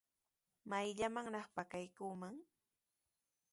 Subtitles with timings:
[0.69, 2.35] ¿Mayllamanraq pakakuuman?